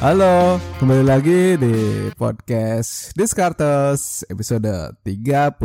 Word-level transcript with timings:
Halo, 0.00 0.56
kembali 0.80 1.04
lagi 1.04 1.60
di 1.60 2.08
podcast 2.16 3.12
Discartes 3.12 4.24
episode 4.32 4.96
31 5.04 5.60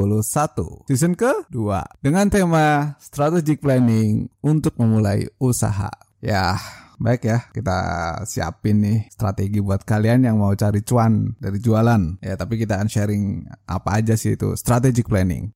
season 0.91 1.16
ke-2 1.16 1.80
dengan 2.03 2.27
tema 2.27 2.99
Strategic 2.99 3.63
Planning 3.63 4.27
untuk 4.44 4.75
memulai 4.75 5.23
usaha. 5.39 5.88
Ya, 6.20 6.59
baik 6.99 7.31
ya, 7.31 7.48
kita 7.55 7.80
siapin 8.27 8.84
nih 8.84 9.08
strategi 9.08 9.63
buat 9.63 9.88
kalian 9.88 10.27
yang 10.27 10.36
mau 10.36 10.52
cari 10.52 10.83
cuan 10.83 11.39
dari 11.39 11.63
jualan. 11.63 12.20
Ya, 12.20 12.36
tapi 12.36 12.59
kita 12.59 12.75
akan 12.75 12.91
sharing 12.91 13.47
apa 13.72 14.03
aja 14.03 14.20
sih 14.20 14.36
itu 14.36 14.52
strategic 14.59 15.08
planning. 15.08 15.55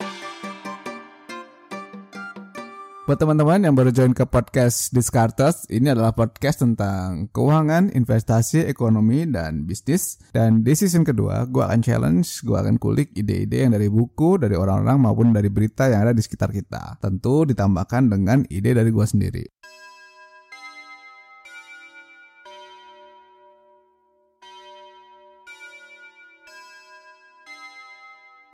Buat 3.09 3.25
teman-teman 3.25 3.65
yang 3.65 3.73
baru 3.73 3.89
join 3.89 4.13
ke 4.13 4.21
podcast 4.29 4.93
Discartes, 4.93 5.65
ini 5.73 5.89
adalah 5.89 6.13
podcast 6.13 6.61
tentang 6.61 7.25
keuangan, 7.33 7.89
investasi, 7.89 8.69
ekonomi, 8.69 9.25
dan 9.25 9.65
bisnis. 9.65 10.21
Dan 10.29 10.61
di 10.61 10.77
season 10.77 11.01
kedua, 11.01 11.49
gue 11.49 11.57
akan 11.57 11.81
challenge, 11.81 12.45
gue 12.45 12.53
akan 12.53 12.77
kulik 12.77 13.09
ide-ide 13.17 13.65
yang 13.65 13.73
dari 13.73 13.89
buku, 13.89 14.37
dari 14.37 14.53
orang-orang 14.53 15.01
maupun 15.01 15.33
dari 15.33 15.49
berita 15.49 15.89
yang 15.89 16.05
ada 16.05 16.13
di 16.13 16.21
sekitar 16.21 16.53
kita. 16.53 17.01
Tentu 17.01 17.49
ditambahkan 17.49 18.13
dengan 18.13 18.45
ide 18.45 18.77
dari 18.77 18.93
gue 18.93 19.05
sendiri. 19.09 19.45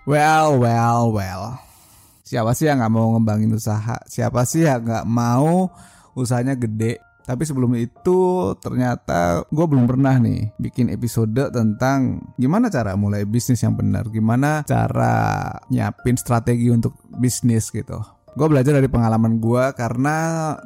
Well, 0.08 0.56
well, 0.56 1.12
well. 1.12 1.75
Siapa 2.36 2.52
sih 2.52 2.68
yang 2.68 2.84
nggak 2.84 2.92
mau 2.92 3.16
ngembangin 3.16 3.56
usaha? 3.56 3.96
Siapa 4.12 4.44
sih 4.44 4.68
yang 4.68 4.84
nggak 4.84 5.08
mau 5.08 5.72
usahanya 6.20 6.52
gede? 6.60 7.00
Tapi 7.24 7.48
sebelum 7.48 7.72
itu 7.80 8.52
ternyata 8.60 9.48
gue 9.48 9.64
belum 9.64 9.88
pernah 9.88 10.20
nih 10.20 10.52
bikin 10.60 10.92
episode 10.92 11.32
tentang 11.56 12.20
gimana 12.36 12.68
cara 12.68 13.00
mulai 13.00 13.24
bisnis 13.24 13.64
yang 13.64 13.80
benar, 13.80 14.12
gimana 14.12 14.68
cara 14.68 15.48
nyiapin 15.72 16.20
strategi 16.20 16.68
untuk 16.68 17.00
bisnis 17.08 17.72
gitu. 17.72 18.04
Gue 18.36 18.52
belajar 18.52 18.84
dari 18.84 18.92
pengalaman 18.92 19.40
gue 19.40 19.72
karena 19.72 20.18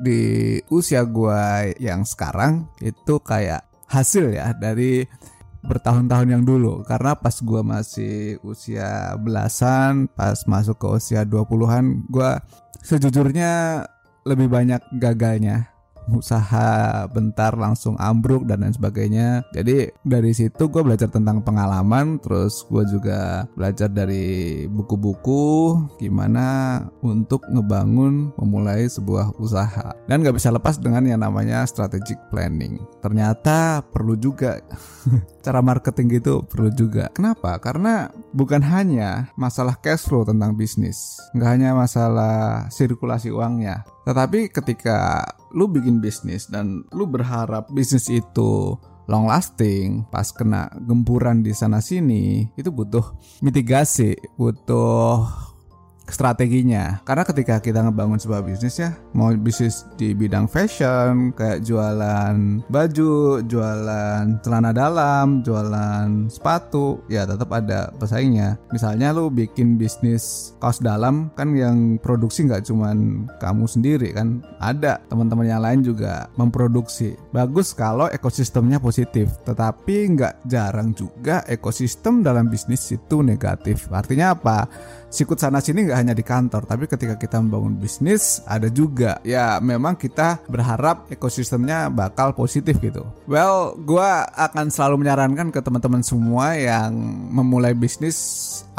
di 0.02 0.58
usia 0.73 1.06
gue 1.06 1.70
yang 1.78 2.02
sekarang 2.02 2.66
itu 2.81 3.22
kayak 3.22 3.62
hasil 3.86 4.34
ya 4.34 4.58
dari 4.58 5.06
bertahun-tahun 5.70 6.34
yang 6.34 6.42
dulu 6.42 6.81
karena 6.81 7.14
pas 7.14 7.38
gue 7.38 7.62
masih 7.62 8.42
usia 8.42 9.14
belasan 9.22 10.09
pas 10.17 10.42
masuk 10.50 10.81
ke 10.81 10.88
usia 10.89 11.22
20-an 11.22 12.09
gue 12.09 12.31
sejujurnya 12.81 13.86
lebih 14.25 14.50
banyak 14.50 14.81
gagalnya 14.97 15.70
usaha 16.16 17.06
bentar 17.14 17.53
langsung 17.53 17.94
ambruk 18.02 18.50
dan 18.50 18.66
lain 18.66 18.73
sebagainya. 18.73 19.45
Jadi 19.53 19.94
dari 20.02 20.31
situ 20.34 20.70
gue 20.70 20.81
belajar 20.81 21.12
tentang 21.12 21.45
pengalaman, 21.45 22.17
terus 22.17 22.66
gue 22.66 22.81
juga 22.90 23.45
belajar 23.53 23.92
dari 23.92 24.66
buku-buku 24.66 25.78
gimana 26.02 26.81
untuk 27.06 27.46
ngebangun 27.50 28.34
memulai 28.40 28.90
sebuah 28.90 29.38
usaha. 29.38 29.94
Dan 30.09 30.25
gak 30.25 30.38
bisa 30.38 30.50
lepas 30.50 30.81
dengan 30.81 31.06
yang 31.06 31.22
namanya 31.22 31.63
strategic 31.69 32.18
planning. 32.34 32.81
Ternyata 33.03 33.85
perlu 33.85 34.18
juga 34.18 34.58
cara 35.39 35.63
marketing 35.63 36.22
gitu 36.22 36.44
perlu 36.45 36.69
juga. 36.72 37.09
Kenapa? 37.16 37.57
Karena 37.57 38.11
bukan 38.35 38.61
hanya 38.63 39.31
masalah 39.39 39.79
cash 39.79 40.05
flow 40.05 40.27
tentang 40.27 40.53
bisnis, 40.55 41.17
nggak 41.35 41.50
hanya 41.50 41.69
masalah 41.73 42.67
sirkulasi 42.69 43.31
uangnya, 43.31 43.83
tetapi 44.03 44.51
ketika 44.51 45.23
lu 45.55 45.66
bikin 45.72 45.97
bisnis 46.03 46.45
dan 46.47 46.85
lu 46.94 47.09
berharap 47.09 47.72
bisnis 47.73 48.05
itu 48.11 48.78
long 49.09 49.25
lasting 49.25 50.05
pas 50.13 50.29
kena 50.29 50.69
gempuran 50.85 51.41
di 51.41 51.49
sana 51.49 51.81
sini 51.81 52.45
itu 52.53 52.69
butuh 52.69 53.01
mitigasi 53.41 54.13
butuh 54.38 55.48
strateginya. 56.12 57.02
Karena 57.06 57.24
ketika 57.24 57.62
kita 57.62 57.86
ngebangun 57.86 58.20
sebuah 58.20 58.44
bisnis 58.46 58.81
ya, 58.81 58.94
mau 59.16 59.31
bisnis 59.34 59.86
di 59.96 60.14
bidang 60.14 60.50
fashion, 60.50 61.31
kayak 61.34 61.64
jualan 61.66 62.62
baju, 62.68 63.46
jualan 63.46 64.42
celana 64.44 64.72
dalam, 64.75 65.42
jualan 65.46 66.28
sepatu, 66.30 67.02
ya 67.08 67.25
tetap 67.25 67.50
ada 67.53 67.94
pesaingnya. 67.97 68.59
Misalnya 68.74 69.14
lu 69.14 69.31
bikin 69.31 69.78
bisnis 69.80 70.53
kaos 70.59 70.81
dalam, 70.81 71.31
kan 71.34 71.53
yang 71.53 71.97
produksi 72.02 72.46
nggak 72.46 72.66
cuman 72.68 73.30
kamu 73.40 73.66
sendiri 73.70 74.09
kan, 74.14 74.44
ada 74.59 75.02
teman-teman 75.08 75.47
yang 75.47 75.62
lain 75.64 75.81
juga 75.86 76.28
memproduksi. 76.36 77.16
Bagus 77.31 77.72
kalau 77.72 78.09
ekosistemnya 78.12 78.81
positif, 78.81 79.31
tetapi 79.46 80.18
nggak 80.18 80.46
jarang 80.50 80.91
juga 80.91 81.46
ekosistem 81.47 82.22
dalam 82.26 82.50
bisnis 82.50 82.84
itu 82.91 83.22
negatif. 83.22 83.88
Artinya 83.94 84.34
apa? 84.36 84.68
Sikut 85.09 85.42
sana 85.42 85.59
sini 85.59 85.90
nggak 85.90 86.00
hanya 86.00 86.14
di 86.14 86.24
kantor 86.24 86.70
tapi 86.70 86.86
ketika 86.86 87.18
kita 87.18 87.42
membangun 87.42 87.75
bisnis 87.75 88.46
ada 88.46 88.70
juga 88.70 89.18
ya 89.25 89.58
memang 89.59 89.97
kita 89.97 90.42
berharap 90.46 91.09
ekosistemnya 91.09 91.90
bakal 91.90 92.31
positif 92.38 92.78
gitu 92.80 93.03
well 93.25 93.74
gue 93.75 94.09
akan 94.38 94.70
selalu 94.70 95.06
menyarankan 95.06 95.50
ke 95.50 95.59
teman-teman 95.59 96.06
semua 96.06 96.53
yang 96.56 96.94
memulai 97.34 97.74
bisnis 97.74 98.18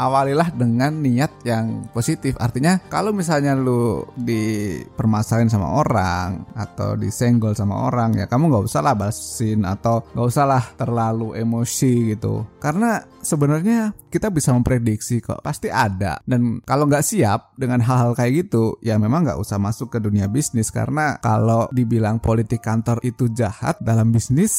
awalilah 0.01 0.49
dengan 0.49 0.97
niat 0.97 1.45
yang 1.45 1.85
positif. 1.93 2.33
Artinya 2.41 2.81
kalau 2.89 3.13
misalnya 3.13 3.53
lu 3.53 4.01
dipermasalahin 4.17 5.53
sama 5.53 5.77
orang 5.77 6.41
atau 6.57 6.97
disenggol 6.97 7.53
sama 7.53 7.85
orang 7.85 8.17
ya 8.17 8.25
kamu 8.25 8.49
nggak 8.49 8.65
usah 8.65 8.81
lah 8.81 8.97
balesin 8.97 9.61
atau 9.61 10.01
nggak 10.17 10.27
usah 10.27 10.45
lah 10.49 10.63
terlalu 10.73 11.37
emosi 11.37 12.17
gitu. 12.17 12.41
Karena 12.57 13.05
sebenarnya 13.21 13.95
kita 14.09 14.29
bisa 14.29 14.51
memprediksi 14.51 15.21
kok 15.21 15.39
pasti 15.41 15.69
ada 15.69 16.19
dan 16.27 16.59
kalau 16.65 16.85
nggak 16.89 17.05
siap 17.05 17.55
dengan 17.55 17.81
hal-hal 17.81 18.17
kayak 18.17 18.47
gitu 18.47 18.77
ya 18.81 18.97
memang 18.97 19.25
nggak 19.25 19.39
usah 19.39 19.61
masuk 19.61 19.93
ke 19.93 19.99
dunia 20.01 20.27
bisnis 20.27 20.69
karena 20.73 21.21
kalau 21.23 21.69
dibilang 21.71 22.17
politik 22.19 22.61
kantor 22.65 22.99
itu 23.01 23.29
jahat 23.31 23.77
dalam 23.81 24.11
bisnis 24.11 24.53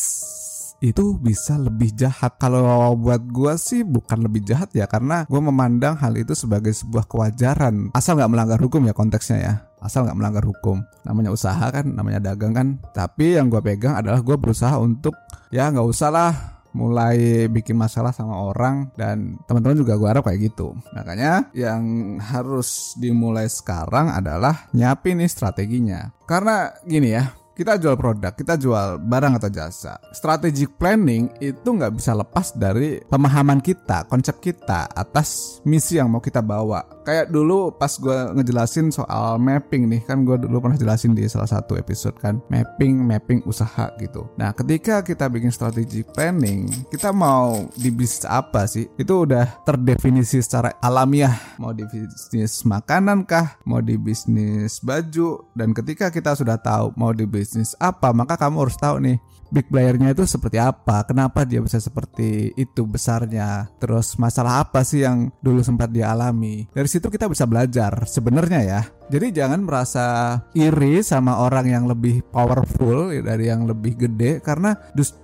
itu 0.82 1.14
bisa 1.14 1.54
lebih 1.62 1.94
jahat. 1.94 2.34
Kalau 2.42 2.98
buat 2.98 3.22
gue 3.22 3.54
sih 3.54 3.86
bukan 3.86 4.26
lebih 4.26 4.42
jahat 4.42 4.74
ya 4.74 4.90
karena 4.90 5.22
gue 5.30 5.38
memandang 5.38 5.94
hal 5.94 6.10
itu 6.18 6.34
sebagai 6.34 6.74
sebuah 6.74 7.06
kewajaran 7.06 7.94
asal 7.94 8.18
nggak 8.18 8.26
melanggar 8.34 8.58
hukum 8.58 8.82
ya 8.82 8.90
konteksnya 8.90 9.38
ya 9.38 9.54
asal 9.82 10.06
nggak 10.06 10.18
melanggar 10.18 10.44
hukum. 10.46 10.82
Namanya 11.06 11.34
usaha 11.34 11.66
kan, 11.70 11.86
namanya 11.86 12.22
dagang 12.22 12.54
kan. 12.54 12.68
Tapi 12.94 13.38
yang 13.38 13.50
gue 13.50 13.58
pegang 13.62 13.98
adalah 13.98 14.22
gue 14.22 14.34
berusaha 14.38 14.78
untuk 14.78 15.14
ya 15.50 15.70
nggak 15.70 15.86
usah 15.86 16.10
lah 16.10 16.32
mulai 16.72 17.46
bikin 17.48 17.76
masalah 17.76 18.10
sama 18.12 18.36
orang 18.36 18.90
dan 18.96 19.36
teman-teman 19.44 19.78
juga 19.78 19.96
gue 19.96 20.08
harap 20.08 20.24
kayak 20.26 20.52
gitu. 20.52 20.76
Makanya 20.96 21.52
yang 21.52 22.16
harus 22.20 22.96
dimulai 22.96 23.48
sekarang 23.48 24.12
adalah 24.12 24.68
nyiapin 24.72 25.20
nih 25.20 25.30
strateginya. 25.30 26.12
Karena 26.24 26.72
gini 26.84 27.12
ya, 27.12 27.28
kita 27.52 27.76
jual 27.76 28.00
produk, 28.00 28.32
kita 28.32 28.56
jual 28.56 28.96
barang 29.04 29.36
atau 29.36 29.50
jasa. 29.52 30.00
Strategic 30.16 30.72
planning 30.80 31.28
itu 31.38 31.68
nggak 31.68 31.92
bisa 31.92 32.16
lepas 32.16 32.56
dari 32.56 32.98
pemahaman 33.04 33.60
kita, 33.60 34.08
konsep 34.08 34.40
kita 34.40 34.88
atas 34.88 35.60
misi 35.68 36.00
yang 36.00 36.08
mau 36.08 36.24
kita 36.24 36.40
bawa. 36.40 37.01
Kayak 37.02 37.34
dulu 37.34 37.74
pas 37.74 37.90
gue 37.98 38.18
ngejelasin 38.38 38.94
soal 38.94 39.36
mapping 39.42 39.90
nih, 39.90 40.00
kan 40.06 40.22
gue 40.22 40.38
dulu 40.38 40.62
pernah 40.62 40.78
jelasin 40.78 41.18
di 41.18 41.26
salah 41.26 41.50
satu 41.50 41.74
episode 41.74 42.14
kan, 42.18 42.38
mapping, 42.46 43.02
mapping 43.02 43.42
usaha 43.42 43.90
gitu. 43.98 44.30
Nah 44.38 44.54
ketika 44.54 45.02
kita 45.02 45.26
bikin 45.26 45.50
strategic 45.50 46.14
planning, 46.14 46.70
kita 46.94 47.10
mau 47.10 47.66
di 47.74 47.90
bisnis 47.90 48.22
apa 48.26 48.70
sih? 48.70 48.86
Itu 48.94 49.26
udah 49.26 49.66
terdefinisi 49.66 50.38
secara 50.38 50.78
alamiah. 50.78 51.34
Mau 51.58 51.74
di 51.74 51.82
bisnis 51.90 52.62
makanan 52.62 53.26
kah? 53.26 53.58
Mau 53.66 53.82
di 53.82 53.98
bisnis 53.98 54.78
baju? 54.78 55.42
Dan 55.58 55.74
ketika 55.74 56.08
kita 56.14 56.38
sudah 56.38 56.54
tahu 56.58 56.94
mau 56.94 57.10
di 57.10 57.26
bisnis 57.26 57.74
apa, 57.82 58.14
maka 58.14 58.38
kamu 58.38 58.62
harus 58.62 58.78
tahu 58.78 59.02
nih 59.02 59.18
big 59.52 59.68
playernya 59.68 60.16
itu 60.16 60.24
seperti 60.24 60.56
apa, 60.56 61.04
kenapa 61.04 61.44
dia 61.44 61.60
bisa 61.60 61.76
seperti 61.76 62.56
itu 62.56 62.88
besarnya, 62.88 63.68
terus 63.76 64.16
masalah 64.16 64.64
apa 64.64 64.80
sih 64.80 65.04
yang 65.04 65.28
dulu 65.44 65.60
sempat 65.60 65.92
dia 65.92 66.08
alami. 66.08 66.64
Dari 66.72 66.88
situ 66.92 67.08
kita 67.08 67.24
bisa 67.32 67.48
belajar 67.48 68.04
sebenarnya 68.04 68.60
ya. 68.60 68.82
Jadi 69.12 69.28
jangan 69.28 69.60
merasa 69.60 70.40
iri 70.56 71.04
sama 71.04 71.44
orang 71.44 71.68
yang 71.68 71.84
lebih 71.84 72.24
powerful 72.32 73.12
dari 73.12 73.52
yang 73.52 73.68
lebih 73.68 74.00
gede 74.00 74.40
karena 74.40 74.72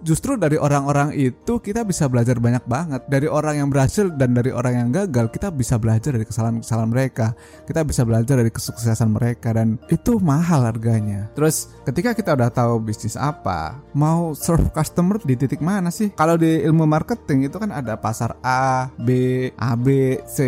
justru 0.04 0.36
dari 0.36 0.60
orang-orang 0.60 1.16
itu 1.16 1.56
kita 1.56 1.88
bisa 1.88 2.04
belajar 2.04 2.36
banyak 2.36 2.64
banget. 2.68 3.00
Dari 3.08 3.24
orang 3.24 3.64
yang 3.64 3.68
berhasil 3.72 4.12
dan 4.12 4.36
dari 4.36 4.52
orang 4.52 4.76
yang 4.76 4.88
gagal 4.92 5.32
kita 5.32 5.48
bisa 5.48 5.80
belajar 5.80 6.12
dari 6.12 6.28
kesalahan-kesalahan 6.28 6.90
mereka. 6.92 7.32
Kita 7.64 7.80
bisa 7.80 8.04
belajar 8.04 8.44
dari 8.44 8.52
kesuksesan 8.52 9.08
mereka 9.08 9.56
dan 9.56 9.80
itu 9.88 10.20
mahal 10.20 10.68
harganya. 10.68 11.32
Terus 11.32 11.72
ketika 11.88 12.12
kita 12.12 12.36
udah 12.36 12.52
tahu 12.52 12.84
bisnis 12.84 13.16
apa, 13.16 13.80
mau 13.96 14.36
serve 14.36 14.68
customer 14.68 15.16
di 15.24 15.32
titik 15.32 15.64
mana 15.64 15.88
sih? 15.88 16.12
Kalau 16.12 16.36
di 16.36 16.60
ilmu 16.60 16.84
marketing 16.84 17.48
itu 17.48 17.56
kan 17.56 17.72
ada 17.72 17.96
pasar 17.96 18.36
A, 18.44 18.92
B, 19.00 19.48
A, 19.56 19.72
B, 19.80 20.20
C. 20.28 20.38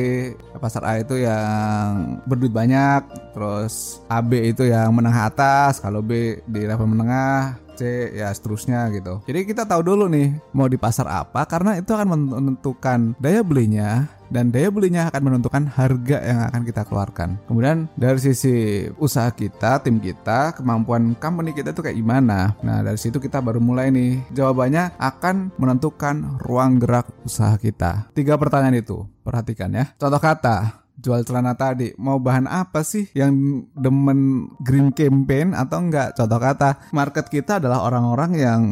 Pasar 0.61 0.85
A 0.85 1.01
itu 1.01 1.10
yang 1.19 2.21
berduit 2.29 2.53
banyak, 2.55 3.03
terus 3.35 4.05
AB 4.07 4.55
itu 4.55 4.69
yang 4.69 4.93
menengah 4.95 5.31
atas, 5.31 5.81
kalau 5.83 6.05
B 6.05 6.43
di 6.47 6.67
level 6.67 6.87
menengah, 6.87 7.59
C 7.81 8.13
ya 8.13 8.29
seterusnya 8.29 8.93
gitu. 8.93 9.25
Jadi 9.25 9.49
kita 9.49 9.65
tahu 9.65 9.81
dulu 9.81 10.05
nih 10.13 10.37
mau 10.53 10.69
di 10.69 10.77
pasar 10.77 11.09
apa 11.09 11.49
karena 11.49 11.81
itu 11.81 11.97
akan 11.97 12.29
menentukan 12.29 13.17
daya 13.17 13.41
belinya 13.41 14.05
dan 14.29 14.53
daya 14.53 14.69
belinya 14.69 15.09
akan 15.09 15.23
menentukan 15.33 15.65
harga 15.65 16.19
yang 16.21 16.41
akan 16.53 16.63
kita 16.69 16.85
keluarkan. 16.85 17.41
Kemudian 17.49 17.89
dari 17.97 18.21
sisi 18.21 18.85
usaha 19.01 19.33
kita, 19.33 19.81
tim 19.81 19.97
kita, 19.97 20.53
kemampuan 20.61 21.17
company 21.17 21.57
kita 21.57 21.73
itu 21.73 21.81
kayak 21.81 21.97
gimana. 21.97 22.53
Nah 22.61 22.85
dari 22.85 23.01
situ 23.01 23.17
kita 23.17 23.41
baru 23.41 23.59
mulai 23.59 23.89
nih. 23.89 24.29
Jawabannya 24.37 25.01
akan 25.01 25.57
menentukan 25.57 26.37
ruang 26.45 26.77
gerak 26.77 27.09
usaha 27.25 27.57
kita. 27.57 28.13
Tiga 28.13 28.37
pertanyaan 28.37 28.79
itu, 28.79 29.09
perhatikan 29.25 29.73
ya. 29.73 29.91
Contoh 29.97 30.21
kata, 30.23 30.80
jual 31.01 31.25
celana 31.25 31.57
tadi. 31.57 31.97
Mau 31.97 32.21
bahan 32.21 32.45
apa 32.47 32.85
sih 32.85 33.09
yang 33.17 33.65
demen 33.73 34.53
green 34.61 34.93
campaign 34.93 35.57
atau 35.57 35.81
enggak? 35.81 36.13
Contoh 36.15 36.37
kata 36.37 36.93
market 36.93 37.27
kita 37.33 37.59
adalah 37.59 37.83
orang-orang 37.89 38.33
yang 38.37 38.63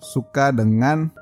suka 0.00 0.50
dengan 0.50 1.12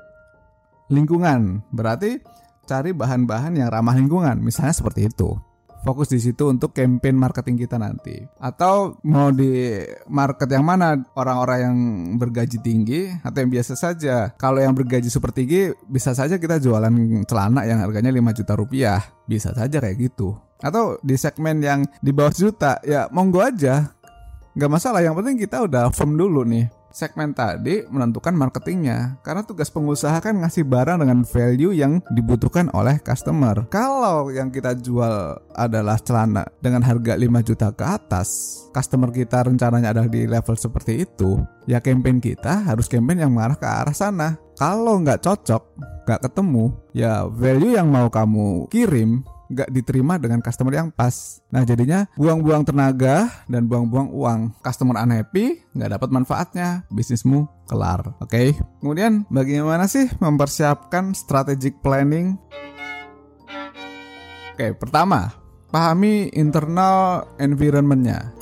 lingkungan. 0.87 1.61
Berarti 1.69 2.23
cari 2.65 2.95
bahan-bahan 2.95 3.59
yang 3.59 3.67
ramah 3.67 3.95
lingkungan, 3.99 4.39
misalnya 4.39 4.71
seperti 4.71 5.11
itu. 5.11 5.50
Fokus 5.81 6.13
di 6.13 6.21
situ 6.21 6.45
untuk 6.45 6.77
campaign 6.77 7.17
marketing 7.17 7.65
kita 7.65 7.81
nanti. 7.81 8.21
Atau 8.37 9.01
mau 9.01 9.33
di 9.33 9.81
market 10.05 10.45
yang 10.53 10.61
mana 10.61 10.93
orang-orang 11.17 11.59
yang 11.65 11.77
bergaji 12.21 12.61
tinggi 12.61 13.09
atau 13.25 13.41
yang 13.41 13.49
biasa 13.49 13.73
saja. 13.73 14.29
Kalau 14.37 14.61
yang 14.61 14.77
bergaji 14.77 15.09
super 15.09 15.33
tinggi 15.33 15.73
bisa 15.89 16.13
saja 16.13 16.37
kita 16.37 16.61
jualan 16.61 16.93
celana 17.25 17.65
yang 17.65 17.81
harganya 17.81 18.13
5 18.13 18.37
juta 18.37 18.53
rupiah. 18.53 19.01
Bisa 19.25 19.57
saja 19.57 19.81
kayak 19.81 19.97
gitu. 19.97 20.37
Atau 20.61 21.01
di 21.01 21.17
segmen 21.17 21.57
yang 21.65 21.89
di 21.97 22.13
bawah 22.13 22.33
juta 22.33 22.77
ya 22.85 23.09
monggo 23.09 23.41
aja. 23.41 23.89
Gak 24.53 24.69
masalah 24.69 25.01
yang 25.01 25.15
penting 25.17 25.39
kita 25.39 25.63
udah 25.63 25.89
firm 25.95 26.19
dulu 26.19 26.43
nih 26.43 26.80
segmen 26.91 27.33
tadi 27.33 27.83
menentukan 27.87 28.35
marketingnya. 28.35 29.19
Karena 29.25 29.41
tugas 29.43 29.71
pengusaha 29.71 30.19
kan 30.21 30.39
ngasih 30.39 30.67
barang 30.67 31.01
dengan 31.01 31.23
value 31.25 31.73
yang 31.73 32.03
dibutuhkan 32.13 32.69
oleh 32.75 32.99
customer. 33.01 33.65
Kalau 33.71 34.29
yang 34.29 34.51
kita 34.51 34.77
jual 34.77 35.39
adalah 35.55 35.97
celana 35.99 36.47
dengan 36.59 36.83
harga 36.83 37.17
5 37.17 37.47
juta 37.47 37.67
ke 37.75 37.85
atas 37.87 38.29
customer 38.71 39.11
kita 39.11 39.43
rencananya 39.43 39.91
ada 39.91 40.07
di 40.07 40.23
level 40.23 40.55
seperti 40.55 41.03
itu 41.03 41.43
ya 41.67 41.83
campaign 41.83 42.23
kita 42.23 42.63
harus 42.71 42.87
campaign 42.87 43.27
yang 43.27 43.31
mengarah 43.35 43.59
ke 43.59 43.67
arah 43.67 43.95
sana. 43.95 44.39
Kalau 44.55 45.01
nggak 45.01 45.25
cocok 45.25 45.63
nggak 46.05 46.21
ketemu 46.27 46.73
ya 46.91 47.25
value 47.29 47.77
yang 47.77 47.87
mau 47.87 48.09
kamu 48.09 48.67
kirim 48.67 49.21
nggak 49.51 49.69
diterima 49.69 50.15
dengan 50.15 50.39
customer 50.39 50.71
yang 50.71 50.89
pas. 50.89 51.43
Nah 51.51 51.67
jadinya 51.67 52.07
buang-buang 52.15 52.63
tenaga 52.63 53.27
dan 53.51 53.67
buang-buang 53.67 54.09
uang. 54.15 54.39
Customer 54.63 54.95
unhappy, 55.03 55.59
nggak 55.75 55.99
dapat 55.99 56.09
manfaatnya, 56.09 56.87
bisnismu 56.87 57.45
kelar. 57.67 58.15
Oke. 58.23 58.31
Okay? 58.31 58.47
Kemudian 58.79 59.27
bagaimana 59.27 59.85
sih 59.91 60.07
mempersiapkan 60.17 61.11
strategic 61.11 61.83
planning? 61.83 62.39
Oke, 64.51 64.67
okay, 64.67 64.71
pertama, 64.75 65.31
pahami 65.71 66.29
internal 66.35 67.27
environmentnya. 67.39 68.41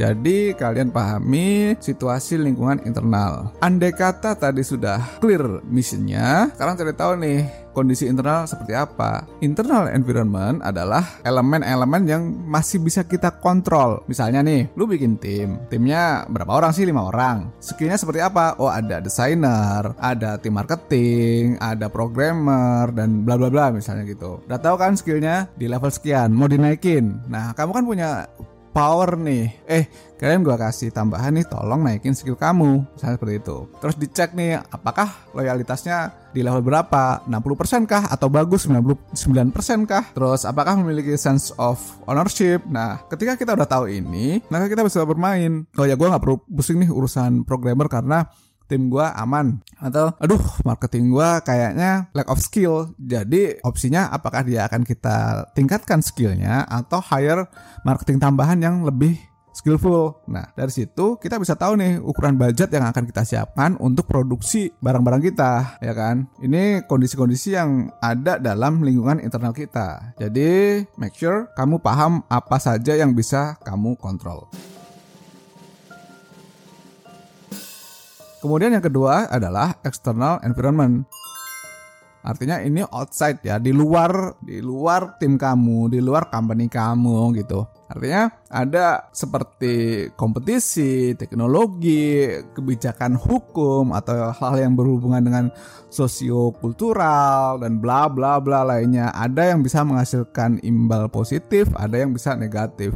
Jadi 0.00 0.56
kalian 0.56 0.88
pahami 0.88 1.76
situasi 1.76 2.40
lingkungan 2.40 2.80
internal. 2.88 3.52
Andai 3.60 3.92
kata 3.92 4.32
tadi 4.32 4.64
sudah 4.64 5.20
clear 5.20 5.60
misinya, 5.68 6.48
sekarang 6.56 6.80
cari 6.80 6.94
tahu 6.96 7.12
nih 7.20 7.38
kondisi 7.72 8.06
internal 8.06 8.46
seperti 8.46 8.76
apa. 8.76 9.26
Internal 9.40 9.90
environment 9.90 10.62
adalah 10.62 11.02
elemen-elemen 11.22 12.02
yang 12.06 12.22
masih 12.46 12.82
bisa 12.82 13.06
kita 13.06 13.30
kontrol. 13.40 14.02
Misalnya 14.06 14.44
nih, 14.44 14.70
lu 14.74 14.86
bikin 14.86 15.16
tim. 15.18 15.58
Timnya 15.70 16.26
berapa 16.28 16.50
orang 16.50 16.72
sih? 16.74 16.84
Lima 16.86 17.06
orang. 17.06 17.50
Skillnya 17.62 17.98
seperti 17.98 18.20
apa? 18.22 18.58
Oh 18.58 18.70
ada 18.70 18.98
desainer, 18.98 19.94
ada 19.98 20.36
tim 20.38 20.54
marketing, 20.54 21.56
ada 21.62 21.86
programmer, 21.86 22.90
dan 22.94 23.22
bla 23.22 23.38
bla 23.38 23.48
bla 23.48 23.70
misalnya 23.70 24.06
gitu. 24.06 24.42
Udah 24.46 24.58
tahu 24.58 24.76
kan 24.76 24.98
skillnya 24.98 25.46
di 25.54 25.70
level 25.70 25.90
sekian, 25.90 26.34
mau 26.34 26.50
dinaikin. 26.50 27.22
Nah 27.30 27.54
kamu 27.54 27.70
kan 27.72 27.84
punya 27.86 28.10
power 28.70 29.18
nih. 29.18 29.66
Eh 29.66 29.84
kalian 30.18 30.46
gua 30.46 30.56
kasih 30.58 30.94
tambahan 30.94 31.34
nih 31.34 31.46
tolong 31.46 31.82
naikin 31.82 32.14
skill 32.14 32.38
kamu. 32.38 32.86
Misalnya 32.94 33.14
seperti 33.18 33.34
itu. 33.42 33.56
Terus 33.82 33.96
dicek 33.98 34.30
nih 34.34 34.62
apakah 34.70 35.30
loyalitasnya 35.34 36.14
di 36.30 36.46
level 36.46 36.62
berapa? 36.62 37.26
60% 37.26 37.90
kah? 37.90 38.06
Atau 38.06 38.30
bagus 38.30 38.70
99% 38.70 39.90
kah? 39.90 40.04
Terus 40.14 40.46
apakah 40.46 40.78
memiliki 40.78 41.18
sense 41.18 41.50
of 41.58 41.78
ownership? 42.06 42.62
Nah 42.70 43.02
ketika 43.10 43.34
kita 43.34 43.58
udah 43.58 43.68
tahu 43.68 43.90
ini 43.90 44.40
maka 44.48 44.70
kita 44.70 44.86
bisa 44.86 45.02
bermain. 45.02 45.66
Oh 45.74 45.86
ya 45.86 45.98
gua 45.98 46.16
nggak 46.16 46.22
perlu 46.22 46.38
pusing 46.46 46.78
nih 46.82 46.90
urusan 46.90 47.42
programmer 47.42 47.90
karena 47.90 48.30
tim 48.70 48.86
gue 48.86 49.02
aman 49.02 49.58
atau 49.82 50.14
aduh 50.22 50.38
marketing 50.62 51.10
gue 51.10 51.30
kayaknya 51.42 52.06
lack 52.14 52.30
of 52.30 52.38
skill 52.38 52.94
jadi 52.94 53.58
opsinya 53.66 54.14
apakah 54.14 54.46
dia 54.46 54.70
akan 54.70 54.86
kita 54.86 55.50
tingkatkan 55.58 55.98
skillnya 55.98 56.62
atau 56.70 57.02
hire 57.02 57.50
marketing 57.82 58.22
tambahan 58.22 58.62
yang 58.62 58.86
lebih 58.86 59.18
skillful. 59.60 60.24
Nah, 60.30 60.48
dari 60.56 60.72
situ 60.72 61.20
kita 61.20 61.36
bisa 61.36 61.52
tahu 61.58 61.76
nih 61.76 62.00
ukuran 62.00 62.40
budget 62.40 62.72
yang 62.72 62.88
akan 62.88 63.04
kita 63.04 63.22
siapkan 63.28 63.76
untuk 63.76 64.08
produksi 64.08 64.72
barang-barang 64.80 65.22
kita, 65.28 65.82
ya 65.84 65.92
kan? 65.92 66.30
Ini 66.40 66.88
kondisi-kondisi 66.88 67.52
yang 67.58 67.92
ada 68.00 68.40
dalam 68.40 68.80
lingkungan 68.80 69.20
internal 69.20 69.52
kita. 69.52 70.16
Jadi, 70.16 70.80
make 70.96 71.12
sure 71.18 71.52
kamu 71.58 71.82
paham 71.82 72.24
apa 72.32 72.56
saja 72.56 72.96
yang 72.96 73.12
bisa 73.12 73.60
kamu 73.60 74.00
kontrol. 74.00 74.48
Kemudian 78.40 78.72
yang 78.72 78.84
kedua 78.84 79.28
adalah 79.28 79.76
external 79.84 80.40
environment. 80.40 81.04
Artinya 82.20 82.60
ini 82.60 82.84
outside 82.84 83.40
ya, 83.40 83.56
di 83.56 83.72
luar 83.72 84.36
di 84.44 84.60
luar 84.60 85.16
tim 85.16 85.40
kamu, 85.40 85.88
di 85.88 86.04
luar 86.04 86.28
company 86.28 86.68
kamu 86.68 87.32
gitu. 87.40 87.64
Artinya 87.88 88.28
ada 88.52 89.08
seperti 89.08 90.08
kompetisi, 90.20 91.16
teknologi, 91.16 92.28
kebijakan 92.52 93.16
hukum 93.16 93.96
atau 93.96 94.36
hal-hal 94.36 94.68
yang 94.68 94.76
berhubungan 94.76 95.24
dengan 95.24 95.44
sosiokultural 95.88 97.56
dan 97.60 97.80
bla 97.80 98.08
bla 98.12 98.36
bla 98.36 98.68
lainnya. 98.68 99.08
Ada 99.16 99.56
yang 99.56 99.64
bisa 99.64 99.80
menghasilkan 99.80 100.60
imbal 100.60 101.08
positif, 101.08 101.72
ada 101.76 101.96
yang 102.04 102.12
bisa 102.12 102.36
negatif. 102.36 102.92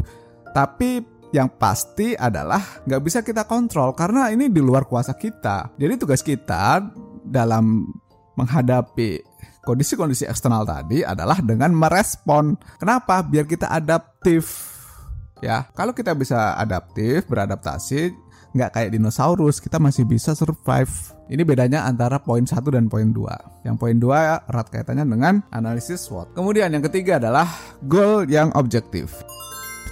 Tapi 0.52 1.13
yang 1.35 1.50
pasti 1.50 2.14
adalah 2.14 2.62
nggak 2.87 3.03
bisa 3.03 3.26
kita 3.26 3.43
kontrol 3.50 3.91
karena 3.99 4.31
ini 4.31 4.47
di 4.47 4.62
luar 4.62 4.87
kuasa 4.87 5.19
kita. 5.19 5.75
Jadi 5.75 5.99
tugas 5.99 6.23
kita 6.23 6.79
dalam 7.26 7.91
menghadapi 8.38 9.19
kondisi-kondisi 9.67 10.31
eksternal 10.31 10.62
tadi 10.62 11.03
adalah 11.03 11.43
dengan 11.43 11.75
merespon. 11.75 12.55
Kenapa? 12.79 13.26
Biar 13.26 13.50
kita 13.50 13.67
adaptif. 13.67 14.71
Ya, 15.43 15.67
kalau 15.75 15.91
kita 15.91 16.14
bisa 16.14 16.55
adaptif, 16.55 17.26
beradaptasi, 17.26 18.14
nggak 18.55 18.71
kayak 18.71 18.91
dinosaurus, 18.95 19.59
kita 19.59 19.83
masih 19.83 20.07
bisa 20.07 20.33
survive. 20.38 20.93
Ini 21.26 21.43
bedanya 21.43 21.83
antara 21.85 22.23
poin 22.23 22.47
1 22.47 22.62
dan 22.71 22.87
poin 22.87 23.11
2. 23.11 23.67
Yang 23.67 23.76
poin 23.83 23.97
2 23.99 24.47
erat 24.47 24.67
kaitannya 24.71 25.05
dengan 25.05 25.43
analisis 25.50 26.07
SWOT. 26.07 26.38
Kemudian 26.38 26.71
yang 26.71 26.85
ketiga 26.87 27.19
adalah 27.19 27.50
goal 27.83 28.25
yang 28.31 28.55
objektif. 28.55 29.25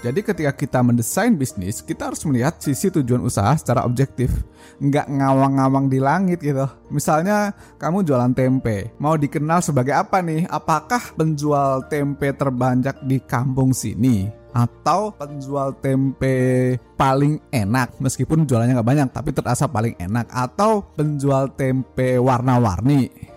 Jadi 0.02 0.18
ketika 0.18 0.50
kita 0.50 0.82
mendesain 0.82 1.30
bisnis, 1.38 1.78
kita 1.78 2.11
harus 2.11 2.26
melihat 2.26 2.59
sisi 2.59 2.90
tujuan 2.90 3.23
usaha 3.23 3.54
secara 3.54 3.87
objektif. 3.87 4.35
Nggak 4.82 5.06
ngawang-ngawang 5.06 5.87
di 5.87 6.02
langit 6.02 6.42
gitu. 6.42 6.66
Misalnya 6.90 7.54
kamu 7.78 8.02
jualan 8.02 8.35
tempe, 8.35 8.90
mau 8.99 9.14
dikenal 9.14 9.62
sebagai 9.62 9.94
apa 9.94 10.18
nih? 10.18 10.50
Apakah 10.50 11.14
penjual 11.14 11.87
tempe 11.87 12.35
terbanyak 12.35 12.99
di 13.06 13.23
kampung 13.23 13.71
sini? 13.71 14.26
Atau 14.50 15.14
penjual 15.14 15.78
tempe 15.78 16.76
paling 16.99 17.38
enak 17.54 17.97
meskipun 18.02 18.44
jualannya 18.44 18.76
nggak 18.76 18.90
banyak 18.90 19.09
tapi 19.09 19.30
terasa 19.32 19.64
paling 19.64 19.97
enak 19.97 20.28
atau 20.28 20.85
penjual 20.92 21.49
tempe 21.56 22.21
warna-warni 22.21 23.32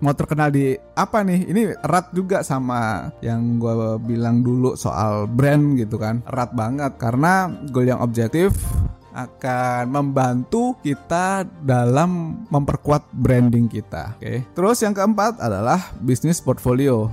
mau 0.00 0.16
terkenal 0.16 0.48
di 0.48 0.74
apa 0.96 1.20
nih? 1.20 1.40
Ini 1.46 1.62
erat 1.84 2.10
juga 2.16 2.40
sama 2.40 3.12
yang 3.20 3.60
gue 3.60 4.00
bilang 4.02 4.40
dulu 4.40 4.74
soal 4.74 5.28
brand 5.28 5.76
gitu 5.76 6.00
kan. 6.00 6.24
Erat 6.26 6.56
banget 6.56 6.96
karena 6.96 7.52
goal 7.70 7.86
yang 7.88 8.00
objektif 8.00 8.56
akan 9.10 9.90
membantu 9.90 10.78
kita 10.80 11.44
dalam 11.62 12.42
memperkuat 12.48 13.10
branding 13.12 13.68
kita. 13.68 14.16
Oke. 14.16 14.24
Okay. 14.24 14.38
Terus 14.56 14.78
yang 14.82 14.94
keempat 14.96 15.38
adalah 15.42 15.92
bisnis 16.00 16.40
portfolio. 16.40 17.10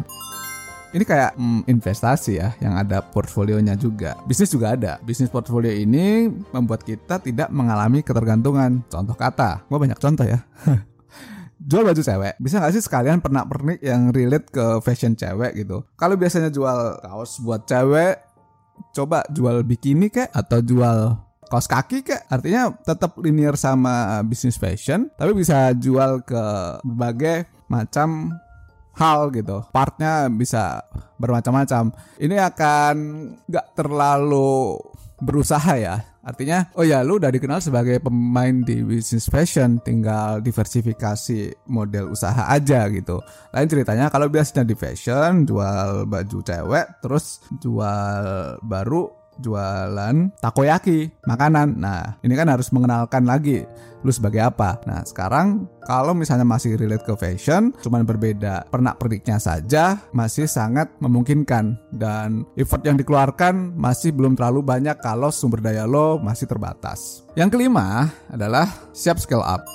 Ini 0.87 1.03
kayak 1.03 1.35
hmm, 1.35 1.67
investasi 1.67 2.39
ya, 2.39 2.55
yang 2.63 2.79
ada 2.79 3.03
portfolionya 3.03 3.75
juga. 3.75 4.15
Bisnis 4.23 4.49
juga 4.49 4.73
ada. 4.73 4.95
Bisnis 5.03 5.27
portfolio 5.27 5.69
ini 5.69 6.31
membuat 6.55 6.87
kita 6.87 7.19
tidak 7.19 7.51
mengalami 7.51 7.99
ketergantungan. 7.99 8.87
Contoh 8.87 9.13
kata, 9.13 9.67
gue 9.67 9.77
banyak 9.77 9.99
contoh 9.99 10.23
ya. 10.23 10.39
jual 11.61 11.83
baju 11.83 12.01
cewek. 12.01 12.37
Bisa 12.37 12.61
nggak 12.61 12.73
sih 12.73 12.83
sekalian 12.83 13.19
pernah 13.19 13.43
pernik 13.45 13.81
yang 13.81 14.13
relate 14.13 14.47
ke 14.49 14.65
fashion 14.85 15.17
cewek 15.17 15.57
gitu? 15.57 15.83
Kalau 15.97 16.15
biasanya 16.15 16.53
jual 16.53 17.01
kaos 17.01 17.41
buat 17.41 17.65
cewek 17.65 18.21
coba 18.93 19.25
jual 19.33 19.65
bikini 19.65 20.13
kek 20.13 20.29
atau 20.29 20.61
jual 20.61 21.17
kaos 21.49 21.65
kaki 21.65 22.05
kayak 22.05 22.27
artinya 22.29 22.75
tetap 22.85 23.17
linear 23.17 23.57
sama 23.57 24.21
bisnis 24.21 24.59
fashion 24.59 25.09
tapi 25.17 25.33
bisa 25.33 25.73
jual 25.73 26.21
ke 26.21 26.43
berbagai 26.85 27.49
macam 27.71 28.37
hal 28.97 29.29
gitu. 29.29 29.61
Partnya 29.69 30.25
bisa 30.27 30.81
bermacam-macam. 31.21 31.93
Ini 32.17 32.37
akan 32.53 32.95
nggak 33.45 33.67
terlalu 33.77 34.81
berusaha 35.17 35.73
ya 35.77 36.17
Artinya, 36.27 36.67
oh 36.75 36.83
ya 36.83 37.07
lu 37.07 37.23
udah 37.23 37.31
dikenal 37.31 37.63
sebagai 37.63 38.03
pemain 38.03 38.59
di 38.59 38.83
bisnis 38.83 39.31
fashion, 39.31 39.79
tinggal 39.79 40.43
diversifikasi 40.43 41.55
model 41.71 42.11
usaha 42.11 42.51
aja 42.51 42.83
gitu. 42.91 43.23
Lain 43.55 43.71
ceritanya 43.71 44.11
kalau 44.11 44.27
biasanya 44.27 44.67
di 44.67 44.75
fashion, 44.75 45.47
jual 45.47 46.03
baju 46.03 46.43
cewek, 46.43 46.99
terus 46.99 47.39
jual 47.63 48.59
baru 48.59 49.07
jualan 49.41 50.33
takoyaki, 50.41 51.11
makanan. 51.25 51.77
Nah, 51.77 52.17
ini 52.21 52.33
kan 52.33 52.49
harus 52.49 52.69
mengenalkan 52.73 53.23
lagi 53.25 53.63
lu 54.05 54.11
sebagai 54.13 54.45
apa. 54.45 54.77
Nah, 54.85 55.01
sekarang 55.03 55.65
kalau 55.83 56.13
misalnya 56.13 56.45
masih 56.45 56.77
relate 56.77 57.03
ke 57.03 57.13
fashion, 57.17 57.73
cuman 57.81 58.05
berbeda 58.05 58.69
pernak-perniknya 58.69 59.41
saja, 59.41 59.99
masih 60.13 60.45
sangat 60.45 60.91
memungkinkan 61.01 61.75
dan 61.95 62.45
effort 62.55 62.85
yang 62.85 62.95
dikeluarkan 62.99 63.73
masih 63.73 64.13
belum 64.13 64.37
terlalu 64.37 64.61
banyak 64.61 64.97
kalau 65.01 65.33
sumber 65.33 65.59
daya 65.59 65.89
lo 65.89 66.21
masih 66.21 66.45
terbatas. 66.45 67.25
Yang 67.33 67.57
kelima 67.57 68.11
adalah 68.29 68.69
siap 68.93 69.17
scale 69.17 69.45
up 69.45 69.65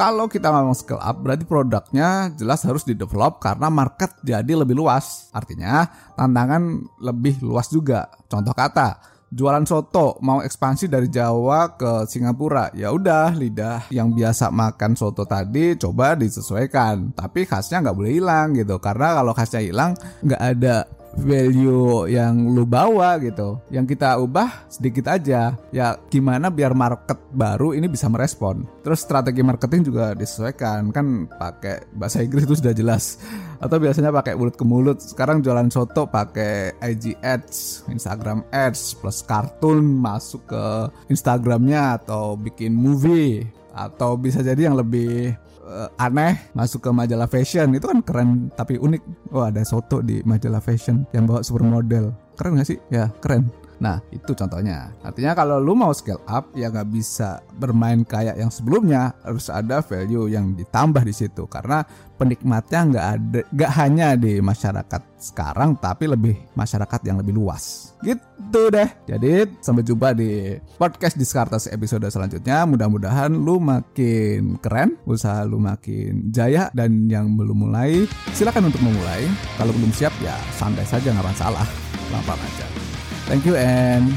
kalau 0.00 0.32
kita 0.32 0.48
ngomong 0.48 0.72
scale 0.72 1.04
up 1.04 1.20
berarti 1.20 1.44
produknya 1.44 2.32
jelas 2.32 2.64
harus 2.64 2.88
di 2.88 2.96
develop 2.96 3.36
karena 3.36 3.68
market 3.68 4.16
jadi 4.24 4.48
lebih 4.48 4.80
luas. 4.80 5.28
Artinya 5.36 5.84
tantangan 6.16 6.88
lebih 7.04 7.44
luas 7.44 7.68
juga. 7.68 8.08
Contoh 8.24 8.56
kata, 8.56 8.96
jualan 9.28 9.68
soto 9.68 10.16
mau 10.24 10.40
ekspansi 10.40 10.88
dari 10.88 11.12
Jawa 11.12 11.76
ke 11.76 12.08
Singapura 12.08 12.72
ya 12.72 12.96
udah 12.96 13.36
lidah 13.36 13.92
yang 13.94 14.10
biasa 14.10 14.48
makan 14.48 14.96
soto 14.98 15.22
tadi 15.22 15.78
coba 15.78 16.18
disesuaikan 16.18 17.14
tapi 17.14 17.46
khasnya 17.46 17.78
nggak 17.78 17.94
boleh 17.94 18.18
hilang 18.18 18.58
gitu 18.58 18.82
karena 18.82 19.22
kalau 19.22 19.30
khasnya 19.30 19.62
hilang 19.62 19.94
nggak 20.26 20.42
ada 20.42 20.82
value 21.18 22.06
yang 22.10 22.54
lu 22.54 22.62
bawa 22.66 23.18
gitu. 23.18 23.58
Yang 23.72 23.96
kita 23.96 24.18
ubah 24.20 24.70
sedikit 24.70 25.10
aja. 25.10 25.56
Ya 25.74 25.98
gimana 26.10 26.48
biar 26.52 26.76
market 26.76 27.18
baru 27.34 27.74
ini 27.74 27.90
bisa 27.90 28.06
merespon. 28.06 28.66
Terus 28.82 29.02
strategi 29.02 29.42
marketing 29.42 29.90
juga 29.90 30.14
disesuaikan. 30.14 30.94
Kan 30.94 31.26
pakai 31.26 31.90
bahasa 31.94 32.22
Inggris 32.22 32.46
itu 32.46 32.54
sudah 32.58 32.74
jelas. 32.74 33.18
Atau 33.60 33.76
biasanya 33.82 34.14
pakai 34.14 34.38
mulut 34.38 34.54
ke 34.56 34.64
mulut. 34.64 34.98
Sekarang 35.02 35.42
jualan 35.44 35.68
soto 35.68 36.08
pakai 36.08 36.76
IG 36.80 37.18
Ads, 37.20 37.88
Instagram 37.90 38.46
Ads 38.54 38.98
plus 38.98 39.20
kartun 39.26 39.82
masuk 39.84 40.48
ke 40.48 40.64
Instagramnya 41.12 42.00
atau 42.00 42.38
bikin 42.38 42.72
movie 42.72 43.44
atau 43.74 44.18
bisa 44.18 44.42
jadi 44.42 44.70
yang 44.70 44.76
lebih 44.76 45.38
uh, 45.70 45.88
aneh 45.96 46.34
masuk 46.52 46.82
ke 46.82 46.90
majalah 46.90 47.30
fashion 47.30 47.70
itu 47.70 47.86
kan 47.86 48.02
keren 48.02 48.50
tapi 48.58 48.76
unik. 48.76 49.30
Oh 49.30 49.46
ada 49.46 49.62
soto 49.62 50.02
di 50.02 50.18
majalah 50.26 50.58
fashion 50.58 51.06
yang 51.14 51.30
bawa 51.30 51.46
supermodel. 51.46 52.10
Keren 52.34 52.58
gak 52.58 52.68
sih? 52.68 52.78
Ya 52.90 53.14
keren. 53.22 53.46
Nah 53.80 53.98
itu 54.12 54.36
contohnya. 54.36 54.92
Artinya 55.00 55.32
kalau 55.32 55.56
lu 55.56 55.72
mau 55.72 55.90
scale 55.96 56.20
up 56.28 56.52
ya 56.52 56.68
nggak 56.68 56.88
bisa 56.92 57.40
bermain 57.56 58.04
kayak 58.04 58.36
yang 58.36 58.52
sebelumnya 58.52 59.16
harus 59.24 59.48
ada 59.48 59.80
value 59.80 60.28
yang 60.28 60.52
ditambah 60.52 61.00
di 61.00 61.14
situ 61.16 61.48
karena 61.48 61.82
penikmatnya 62.20 62.80
nggak 62.92 63.06
ada 63.16 63.40
nggak 63.48 63.72
hanya 63.80 64.08
di 64.20 64.44
masyarakat 64.44 65.02
sekarang 65.16 65.80
tapi 65.80 66.04
lebih 66.04 66.36
masyarakat 66.52 67.00
yang 67.08 67.16
lebih 67.24 67.32
luas. 67.32 67.96
Gitu 68.04 68.62
deh. 68.68 68.88
Jadi 69.08 69.48
sampai 69.64 69.84
jumpa 69.84 70.12
di 70.12 70.60
podcast 70.76 71.16
Diskartes 71.16 71.64
episode 71.72 72.04
selanjutnya. 72.12 72.68
Mudah-mudahan 72.68 73.32
lu 73.32 73.56
makin 73.56 74.60
keren, 74.60 75.00
usaha 75.08 75.40
lu 75.48 75.56
makin 75.56 76.28
jaya 76.28 76.68
dan 76.76 77.08
yang 77.08 77.32
belum 77.32 77.68
mulai 77.68 78.04
silakan 78.36 78.68
untuk 78.68 78.84
memulai. 78.84 79.24
Kalau 79.56 79.72
belum 79.72 79.92
siap 79.96 80.12
ya 80.20 80.36
santai 80.52 80.84
saja 80.84 81.12
nggak 81.16 81.28
masalah. 81.32 81.64
Lampar 82.12 82.36
aja. 82.36 82.89
Thank 83.30 83.46
you 83.46 83.54
and 83.54 84.12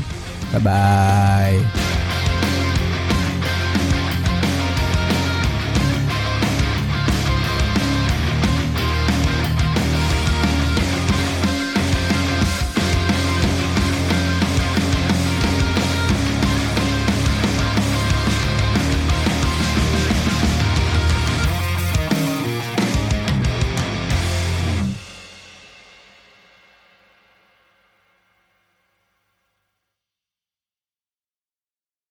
bye 0.52 0.58
bye. 0.58 1.93